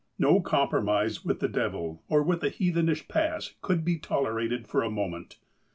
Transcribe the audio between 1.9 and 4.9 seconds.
or with the heathenish past, could be tolerated for a